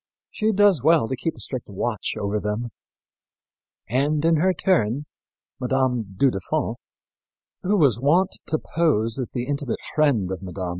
She 0.31 0.51
does 0.51 0.81
well 0.81 1.07
to 1.07 1.15
keep 1.15 1.35
a 1.37 1.39
strict 1.39 1.69
watch 1.69 2.15
over 2.17 2.39
them." 2.39 2.71
And, 3.87 4.25
in 4.25 4.37
her 4.37 4.51
turn, 4.51 5.05
Mme. 5.59 6.15
du 6.17 6.31
Deffand, 6.31 6.77
who 7.61 7.77
was 7.77 7.99
wont 8.01 8.31
to 8.47 8.57
pose 8.57 9.19
as 9.19 9.29
the 9.29 9.45
intimate 9.45 9.77
friend 9.93 10.31
of 10.31 10.41
Mme. 10.41 10.55